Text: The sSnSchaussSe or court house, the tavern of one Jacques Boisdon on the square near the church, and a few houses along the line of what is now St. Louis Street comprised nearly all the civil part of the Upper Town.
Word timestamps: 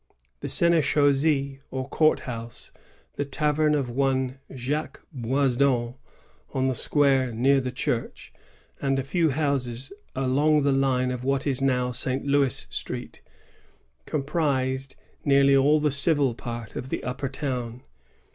The 0.39 0.47
sSnSchaussSe 0.47 1.59
or 1.69 1.87
court 1.87 2.21
house, 2.21 2.71
the 3.17 3.23
tavern 3.23 3.75
of 3.75 3.91
one 3.91 4.39
Jacques 4.55 5.05
Boisdon 5.13 5.93
on 6.55 6.67
the 6.67 6.73
square 6.73 7.31
near 7.31 7.61
the 7.61 7.71
church, 7.71 8.33
and 8.81 8.97
a 8.97 9.03
few 9.03 9.29
houses 9.29 9.93
along 10.15 10.63
the 10.63 10.71
line 10.71 11.11
of 11.11 11.23
what 11.23 11.45
is 11.45 11.61
now 11.61 11.91
St. 11.91 12.25
Louis 12.25 12.65
Street 12.71 13.21
comprised 14.07 14.95
nearly 15.23 15.55
all 15.55 15.79
the 15.79 15.91
civil 15.91 16.33
part 16.33 16.75
of 16.75 16.89
the 16.89 17.03
Upper 17.03 17.29
Town. 17.29 17.83